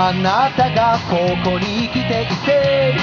[0.00, 2.94] あなたがここに来ていて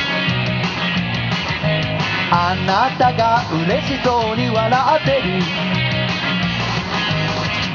[2.31, 5.41] あなたが嬉しそうに笑ってる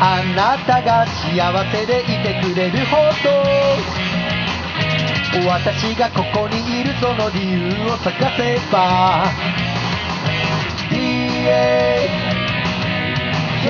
[0.00, 4.00] あなたが幸せでいてくれるほど。
[5.46, 9.26] 私がここにいるその理由を探せば。
[10.90, 12.08] DA
[13.62, 13.68] k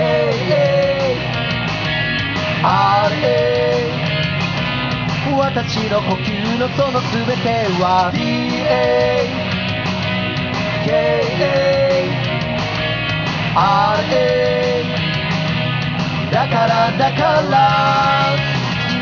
[2.63, 2.90] a
[5.53, 9.27] 私の呼吸のその全ては DA
[10.87, 12.07] KA
[13.59, 14.31] RA
[16.31, 18.39] だからだから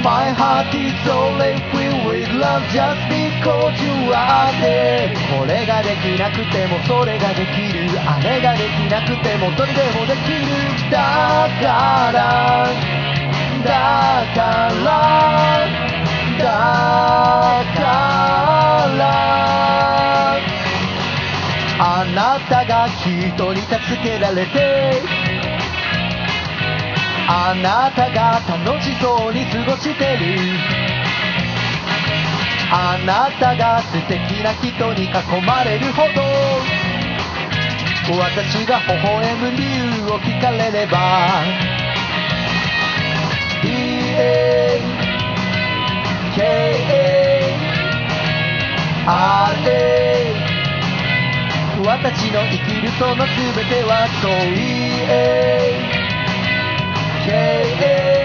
[0.02, 10.48] My heart is only filled with love just because you are there これができなくてもそれができるあれができなくてもどれでもできる
[10.90, 10.96] だ
[11.60, 12.64] から
[13.62, 15.37] だから
[21.80, 25.00] あなたが人に助けられて
[27.28, 30.88] あなたが楽しそうに過ごしてる。
[32.70, 35.10] あなたが素敵な人に囲
[35.46, 36.20] まれるほど
[38.20, 41.44] 私が微笑む理由を聞かれれば
[43.62, 44.80] DA
[46.36, 46.46] KA
[49.06, 49.97] RA
[52.00, 55.82] 私の生きるその全てはそう EA
[57.26, 58.22] KA-RA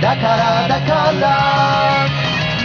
[0.00, 2.06] だからだから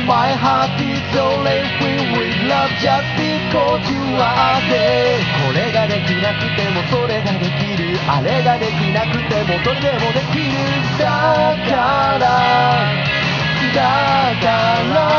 [0.05, 5.17] My heart is only filled with love just because you are there
[5.47, 7.97] これができなくてもそれができる。
[8.07, 10.53] あれができなくてもどれでもできる。
[10.99, 12.93] だから。
[13.73, 13.81] だ
[14.39, 14.49] か
[14.93, 15.10] ら。